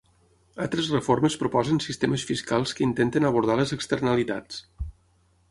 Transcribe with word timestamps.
Altres 0.63 0.87
reformes 0.93 1.35
proposen 1.41 1.81
sistemes 1.87 2.25
fiscals 2.31 2.73
que 2.79 2.85
intenten 2.87 3.29
abordar 3.31 3.59
les 3.61 3.77
externalitats. 3.79 4.61